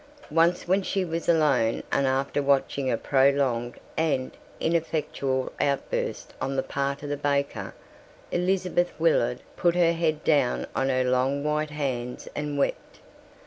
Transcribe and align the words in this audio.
Once 0.31 0.67
when 0.67 0.81
she 0.81 1.05
was 1.05 1.29
alone, 1.29 1.83
and 1.91 2.07
after 2.07 2.41
watching 2.41 2.89
a 2.89 2.97
prolonged 2.97 3.75
and 3.95 4.31
ineffectual 4.59 5.51
outburst 5.61 6.33
on 6.41 6.55
the 6.55 6.63
part 6.63 7.03
of 7.03 7.09
the 7.09 7.15
baker, 7.15 7.75
Elizabeth 8.31 8.91
Willard 8.97 9.41
put 9.55 9.75
her 9.75 9.93
head 9.93 10.23
down 10.23 10.65
on 10.75 10.89
her 10.89 11.03
long 11.03 11.43
white 11.43 11.69
hands 11.69 12.27
and 12.35 12.57
wept. 12.57 12.97